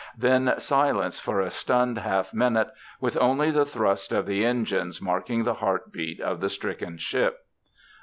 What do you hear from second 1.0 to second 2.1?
for a stunned